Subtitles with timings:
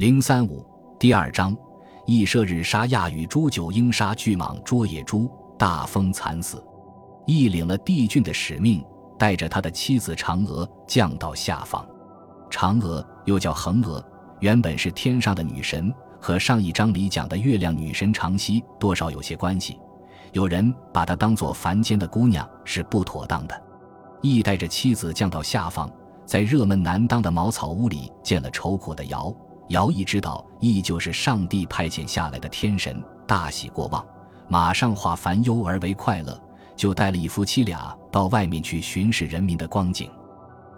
[0.00, 0.64] 零三五
[0.98, 1.54] 第二章，
[2.06, 6.64] 羿射日杀亚与，诛九婴杀巨蟒捉野猪，大风惨死。
[7.26, 8.82] 羿领了帝俊的使命，
[9.18, 11.86] 带着他的妻子嫦娥降到下方。
[12.50, 14.02] 嫦娥又叫恒娥，
[14.38, 19.78] 原本是天上的女神，和上一章里讲的月亮女神长息多少有些关系。
[20.32, 23.62] 有人把她当做凡间的姑娘是不妥当的。
[24.22, 25.92] 羿带着妻子降到下方，
[26.24, 29.30] 在热闷难当的茅草屋里见了愁苦的尧。
[29.70, 34.04] 尧一知道羿就是上帝派遣下来的天神，大喜过望，
[34.48, 36.38] 马上化烦忧而为快乐，
[36.74, 40.10] 就带了一夫妻俩到外面去巡视人民的光景。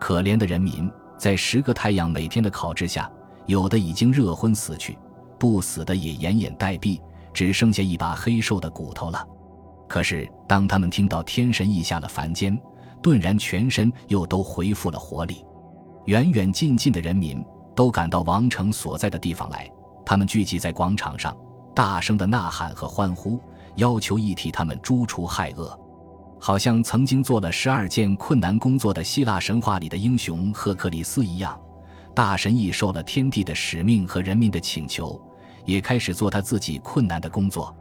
[0.00, 3.08] 可怜的人民，在十个太阳每天的烤制下，
[3.46, 4.98] 有的已经热昏死去，
[5.38, 7.00] 不死的也奄奄待毙，
[7.32, 9.24] 只剩下一把黑瘦的骨头了。
[9.88, 12.60] 可是当他们听到天神羿下了凡间，
[13.00, 15.44] 顿然全身又都恢复了活力。
[16.06, 17.40] 远远近近的人民。
[17.80, 19.66] 都赶到王城所在的地方来，
[20.04, 21.34] 他们聚集在广场上，
[21.74, 23.40] 大声的呐喊和欢呼，
[23.76, 25.80] 要求一体他们诛除害恶。
[26.38, 31.58] 好像曾经做了十二件困难工作的希腊神话里的英雄赫克里斯一样，
[32.14, 35.18] 大神亦受了天地的使命和人民的请求，
[35.64, 37.74] 也开始做他自己困难的工作。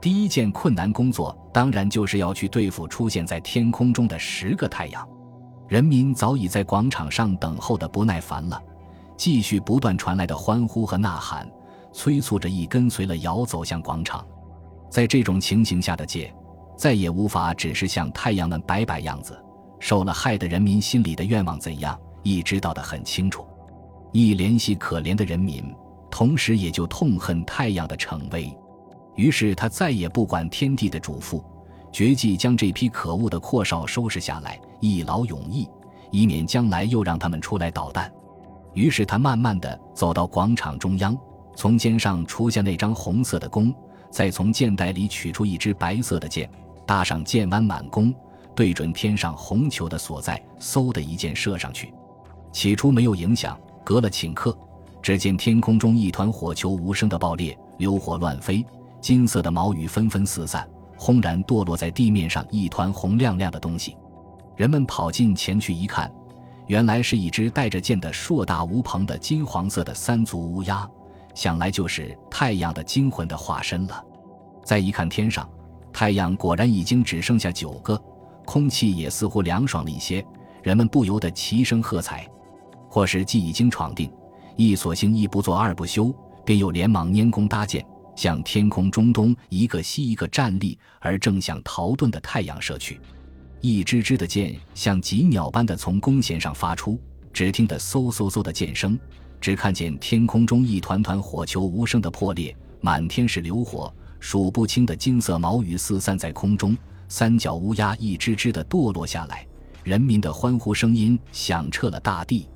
[0.00, 5.08] 第一件困难工作，当然就是要去对付出现在天空中的十个太阳。
[5.68, 8.60] 人民早已在广场上等候的不耐烦了。
[9.16, 11.48] 继续不断传来的欢呼和呐喊，
[11.92, 14.26] 催促着羿跟随了尧走向广场。
[14.90, 16.32] 在这种情形下的界，
[16.76, 19.36] 再也无法只是向太阳们摆摆样子。
[19.78, 23.46] 受了害的人民心里的愿望怎样，羿知道得很清楚。
[24.12, 25.74] 羿怜惜可怜的人民，
[26.10, 28.50] 同时也就痛恨太阳的逞威。
[29.16, 31.42] 于是他再也不管天地的嘱咐，
[31.92, 35.68] 决计将这批可恶的阔少收拾下来，一劳永逸，
[36.10, 38.10] 以免将来又让他们出来捣蛋。
[38.76, 41.16] 于是他慢慢地走到广场中央，
[41.56, 43.74] 从肩上除下那张红色的弓，
[44.10, 46.48] 再从箭袋里取出一支白色的箭，
[46.86, 48.14] 搭上箭弯满弓，
[48.54, 51.92] 对准天上红球的所在，嗖的一箭射上去。
[52.52, 54.54] 起初没有影响，隔了顷刻，
[55.00, 58.62] 只见天空中一团火球无声的爆裂，流火乱飞，
[59.00, 63.96] 金色的毛羽纷纷四散，轰然堕落在地面上一团红亮亮的东西。
[64.54, 66.12] 人们跑近前去一看。
[66.66, 70.88] 原来是一只带着剑的硕大无朋的金黄色的三足乌鸦，
[71.34, 74.04] 想来就是太阳的精魂的化身了。
[74.64, 75.48] 再一看天上，
[75.92, 77.96] 太阳果然已经只剩下九个，
[78.44, 80.24] 空气也似乎凉爽了一些，
[80.62, 82.26] 人们不由得齐声喝彩。
[82.88, 84.10] 或是既已经闯定，
[84.56, 86.12] 一索性一不做二不休，
[86.44, 87.84] 便又连忙拈弓搭箭，
[88.16, 92.98] 向天空中东一个西一个站立，而正向逃遁的太阳射去。
[93.60, 97.00] 一支支的箭像疾鸟般的从弓弦上发出，
[97.32, 98.98] 只听得嗖嗖嗖的箭声，
[99.40, 106.76] 只看见天空中一团团火球无声的破裂，满天是流火，数不清的金色毛羽四散在空中，
[107.08, 109.46] 三角乌鸦一只只的堕落下来，
[109.82, 112.48] 人民的欢呼声音响彻了大地。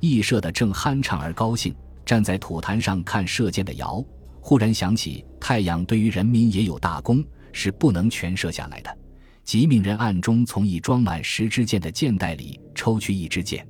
[0.00, 1.74] 羿射的正酣畅而高兴，
[2.04, 4.04] 站在土坛上看射箭的尧，
[4.40, 8.98] 忽然想起太阳对于人民也有大功，是不能全射下来的。
[9.46, 13.64] 即命人暗中从已装满十支箭的箭袋里抽取一支箭，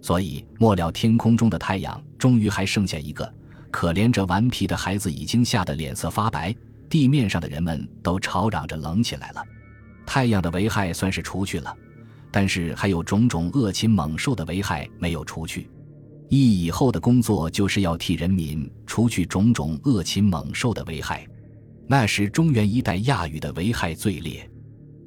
[0.00, 3.34] 所以末了天空中的太阳终于还剩下一个。
[3.72, 6.54] 可怜这顽皮的孩子已经吓得脸色发白，
[6.88, 9.42] 地面上的人们都吵嚷着冷起来了。
[10.06, 11.76] 太阳的危害算是除去了，
[12.30, 15.68] 但是还有种种恶禽猛兽的危害没有除去。
[16.28, 21.26] 一以后的工作就是要替人民除去种种恶禽猛兽的危害。
[21.88, 24.48] 那时中原一带亚语的危害最烈。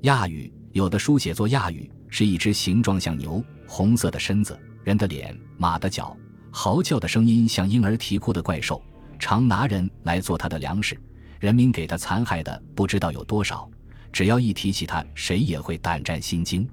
[0.01, 6.17] 亚语有的书写作亚语是一只形状像牛、红色的身子、人的脸、马的脚、
[6.49, 8.81] 嚎叫的声音像婴儿啼哭的怪兽，
[9.19, 10.99] 常拿人来做他的粮食。
[11.39, 13.69] 人民给他残害的不知道有多少，
[14.11, 16.67] 只要一提起他，谁也会胆战心惊。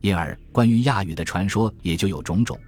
[0.00, 2.58] 因而关于亚语的传说也就有种种：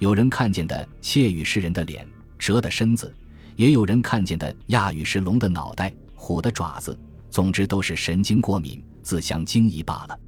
[0.00, 2.04] 有人看见的窃语是人的脸、
[2.36, 3.14] 蛇的身子，
[3.54, 6.98] 也有人看见的亚语是龙的脑袋、虎的爪子。
[7.30, 8.82] 总之都是神经过敏。
[9.02, 10.18] 自相惊疑罢了。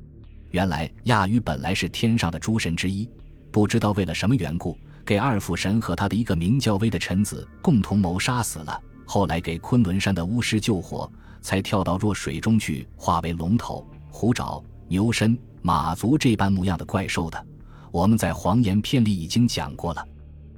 [0.50, 3.08] 原来亚鱼本来是天上的诸神之一，
[3.50, 8.80] 不知道为了什么缘故，给二父神和他的一个名叫威的臣子共同谋杀死了。
[9.04, 11.10] 后来给昆仑山的巫师救活，
[11.40, 17.46] 才跳到弱水中去，化为龙头、虎爪、牛身、马足这般模样的怪兽的。
[17.90, 20.06] 我们在黄岩片里已经讲过了。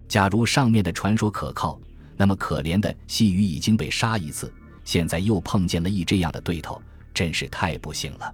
[0.08, 1.80] 假如上面的传说可靠，
[2.16, 4.52] 那么可怜的细鱼已经被杀一次，
[4.84, 6.80] 现在又碰见了一这样的对头。
[7.16, 8.30] 真是太不幸了！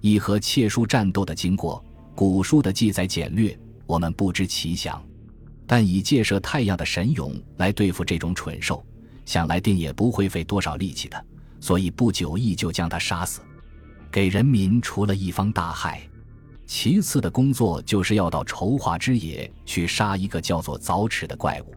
[0.00, 1.84] 以和切书战斗的经过，
[2.14, 3.54] 古书的记载简略，
[3.84, 5.04] 我们不知其详。
[5.66, 8.82] 但以借射太阳的神勇来对付这种蠢兽，
[9.26, 11.22] 想来定也不会费多少力气的，
[11.60, 13.42] 所以不久亦就将他杀死，
[14.10, 16.00] 给人民除了一方大害。
[16.66, 21.74] 其次的工作就是要到筹华之野去杀一个叫做早齿的怪物。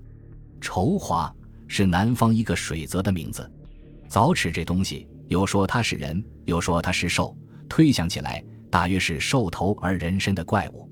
[0.61, 1.29] 筹华
[1.67, 3.51] 是南方一个水泽的名字。
[4.07, 7.35] 早齿这东西，有说它是人，有说它是兽，
[7.67, 10.89] 推想起来，大约是兽头而人身的怪物。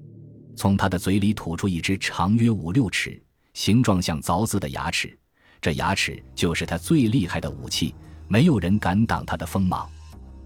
[0.55, 3.21] 从他的嘴里吐出一只长约五六尺、
[3.53, 5.17] 形状像凿子的牙齿，
[5.61, 7.93] 这牙齿就是他最厉害的武器，
[8.27, 9.89] 没有人敢挡他的锋芒。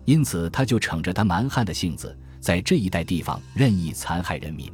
[0.06, 4.72] 因此，他就逞着他蛮汉的性子，在这一带地方任意残害人民。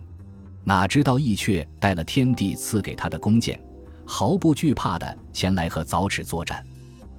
[0.63, 3.59] 哪知道义却带了天帝赐给他的弓箭，
[4.05, 6.65] 毫不惧怕的前来和凿齿作战。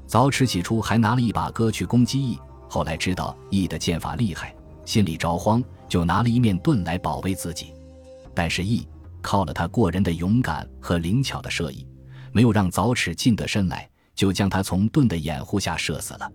[0.07, 2.39] 早齿起初还拿了一把戈去攻击羿，
[2.69, 4.55] 后来知道羿的剑法厉害，
[4.85, 7.75] 心里着慌，就拿了一面盾来保卫自己。
[8.33, 8.87] 但是羿
[9.21, 11.85] 靠了他过人的勇敢和灵巧的射艺，
[12.33, 16.31] 没有让早齿近得身来，就将他从盾的掩护下射死了。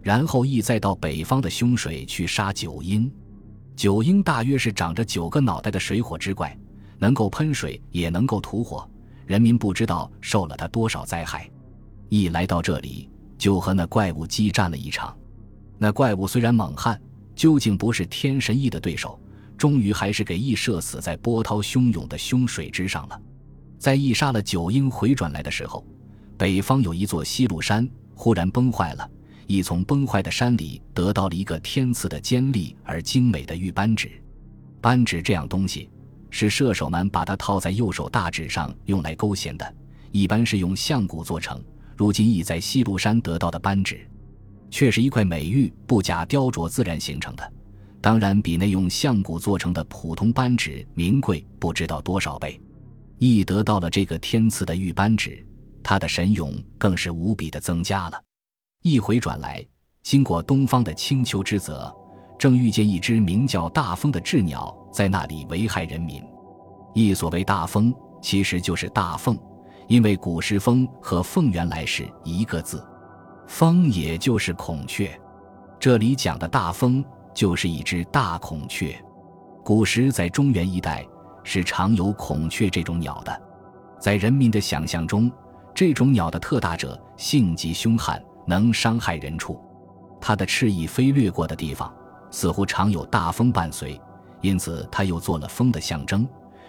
[0.00, 3.10] 然后羿再到北方的凶水去杀九婴。
[3.74, 6.56] 九婴大约是长着九个脑袋的水火之怪，
[6.98, 8.88] 能够喷水，也能够吐火，
[9.26, 11.50] 人民不知道受了他多少灾害。
[12.10, 15.16] 羿来到这里，就和那怪物激战了一场。
[15.78, 17.00] 那怪物虽然猛悍，
[17.34, 19.18] 究竟不是天神羿的对手。
[19.56, 23.20] 终于还是给羿射死在波涛汹涌的凶水之上了。
[23.76, 25.84] 在羿杀了九婴回转来的时候，
[26.36, 29.10] 北方有一座西路山忽然崩坏了。
[29.48, 34.22] 羿从崩坏的山里得到了一个天赐的尖利而精美的玉扳指。
[34.80, 35.90] 扳指这样东西，
[36.30, 39.74] 是射手们把它套在右手大指上用来勾弦的，
[40.12, 41.60] 一般是用象骨做成。
[41.98, 44.08] 如今已在西路山得到的扳指，
[44.70, 47.52] 却是一块美玉，不假雕琢，自然形成的。
[48.00, 52.58] 当然比那用象骨做成的普通扳指名贵不知道多少倍。
[53.18, 55.44] 一得到了这个天赐的玉扳指，
[55.82, 58.22] 他的神勇更是无比的增加了。
[58.84, 59.66] 一回转来，
[60.04, 61.92] 经过东方的青丘之泽，
[62.38, 66.22] 正遇见一只名叫大风的鸷鸟在那里危害人民。
[66.94, 67.92] 羿所谓大风，
[68.22, 69.36] 其实就是大凤，
[69.88, 72.86] 因为古时风和凤原来是一个字，
[73.46, 75.20] 风也就是孔雀。
[75.80, 77.04] 这里讲的大风。
[77.34, 79.00] 就是一只大孔雀，
[79.62, 81.06] 古时在中原一带
[81.44, 83.42] 是常有孔雀这种鸟的。
[84.00, 85.30] 在人民的想象中，
[85.72, 89.56] 这种鸟的特大者性极凶悍，能伤害人畜。
[90.20, 91.94] 它的翅翼飞掠过的地方，
[92.28, 94.00] 似乎常有大风伴随，
[94.40, 96.26] 因此它又做了风的象征。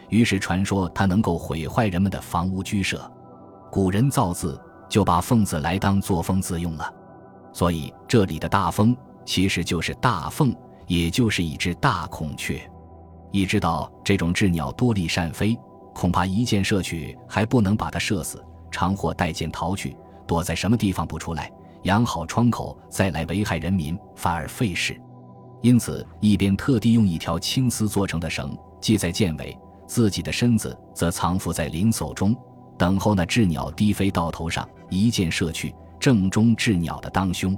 [0.09, 3.09] 于是传说它能够毁坏人们的房屋居舍。
[3.71, 4.59] 古人造字
[4.89, 6.93] 就把“凤”字来当作风字用了，
[7.53, 8.95] 所以这里的大风。
[9.25, 10.55] 其实就是大凤，
[10.87, 12.59] 也就是一只大孔雀。
[13.31, 15.55] 一知道这种鸷鸟多力善飞，
[15.93, 19.95] 恐怕一箭射去还不能把它射死，常或带箭逃去，
[20.25, 21.51] 躲在什么地方不出来，
[21.83, 24.99] 养好窗口再来危害人民，反而费事。
[25.61, 29.55] 因此，一边特地用一条青丝做成的绳系在箭尾，
[29.89, 32.35] 自己的身子则藏伏在林叟中，
[32.77, 37.57] 等候那鸷鸟低飞到头上，一箭射去，正中鸷鸟的当胸。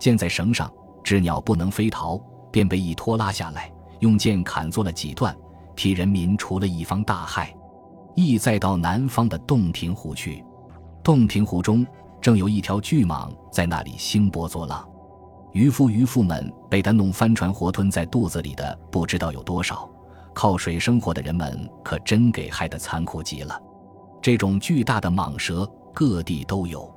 [0.00, 0.72] 箭在绳上。
[1.04, 2.20] 鸷鸟不能飞逃，
[2.50, 5.34] 便被一拖拉下来，用剑砍作了几段，
[5.74, 7.54] 替人民除了一方大害。
[8.14, 10.44] 意再到南方的洞庭湖去，
[11.02, 11.86] 洞庭湖中
[12.20, 14.86] 正有一条巨蟒在那里兴波作浪，
[15.52, 19.88] 渔夫渔妇们被它弄翻船活吞在肚子里的不知道有多少。
[20.32, 23.60] 靠水生活的人们可真给害得残酷极了。
[24.20, 26.92] 这种巨大的蟒蛇各地都有，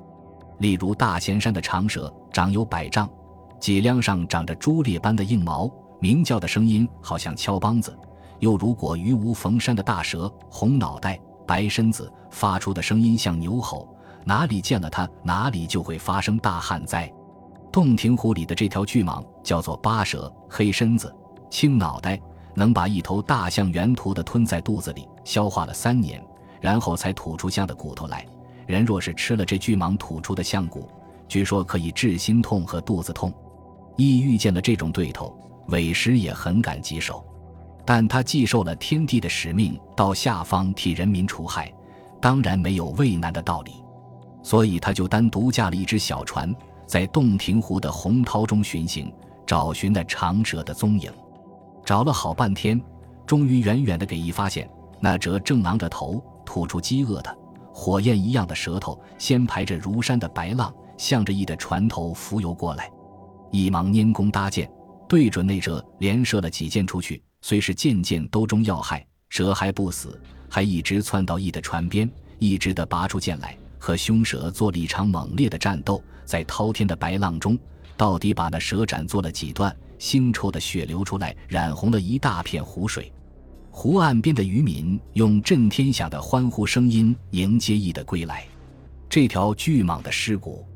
[0.58, 3.08] 例如大仙山的长蛇，长有百丈。
[3.60, 5.70] 脊梁上长着猪裂般的硬毛，
[6.00, 7.92] 鸣叫的声音好像敲梆子；
[8.40, 13.88] 又如果鱼无逢山的大蛇，红脑袋、白身子，发出的声音像牛吼。
[14.24, 17.12] 哪里见了它，哪里就会发生大旱灾。
[17.72, 21.14] 洞庭湖里的这条巨蟒叫做八蛇，黑身子、
[21.50, 22.20] 青脑袋，
[22.54, 26.22] 能把一头大象原图的吞在肚子里，消化了三年，
[26.60, 28.26] 然后才吐出象的骨头来。
[28.66, 30.88] 人若是吃了这巨蟒吐出的象骨，
[31.28, 33.32] 据说可以治心痛和肚子痛。
[33.96, 35.36] 羿遇见了这种对头，
[35.68, 37.24] 委实也很感棘手，
[37.84, 41.72] 但他既受了天帝的使命，到下方替人民除害，
[42.20, 43.72] 当然没有畏难的道理，
[44.42, 46.54] 所以他就单独驾了一只小船，
[46.86, 49.12] 在洞庭湖的洪涛中巡行，
[49.46, 51.10] 找寻那长蛇的踪影。
[51.84, 52.80] 找了好半天，
[53.26, 54.68] 终于远远的给羿发现，
[55.00, 57.38] 那蛇正昂着头，吐出饥饿的
[57.72, 62.90] 火焰一样的舌头，先排着如山的白浪，向着羿的船头浮游过来。
[63.50, 64.70] 一忙拈弓搭箭，
[65.08, 76.02] 对准那蛇连射了几箭出去，虽是箭箭都中要害，蛇还不死，还一直窜到羿的船边，一直的拔出箭来，和凶蛇做了一场猛烈的战斗。
[76.24, 77.58] 在滔天的白浪中，
[77.96, 83.12] 到底把那蛇斩做了几段，腥臭的血流出来，染红了一大片湖水。
[83.70, 88.44] 湖岸边的渔民用震天响的欢呼声音迎接羿的归来。
[89.08, 90.66] 这条巨蟒的尸骨，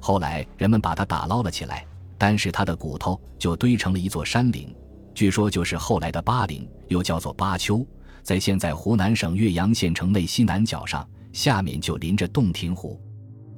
[0.00, 1.84] 后来人们把它打捞了起来，
[2.16, 4.74] 但是它的骨头就堆成了一座山岭，
[5.14, 7.86] 据说就是后来的巴陵，又叫做巴丘，
[8.22, 12.98] 在现在湖南省岳阳县城内西南角上，下面就临着洞庭湖。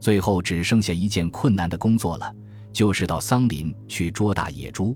[0.01, 2.35] 最后只剩下一件困难的工作了，
[2.73, 4.95] 就是到桑林去捉大野猪。